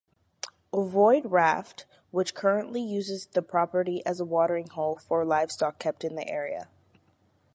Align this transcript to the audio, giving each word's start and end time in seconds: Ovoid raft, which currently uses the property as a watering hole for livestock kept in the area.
Ovoid 0.73 1.27
raft, 1.31 1.85
which 2.09 2.33
currently 2.33 2.81
uses 2.81 3.27
the 3.27 3.43
property 3.43 4.03
as 4.03 4.19
a 4.19 4.25
watering 4.25 4.65
hole 4.69 4.95
for 4.97 5.23
livestock 5.23 5.77
kept 5.77 6.03
in 6.03 6.15
the 6.15 6.27
area. 6.27 6.69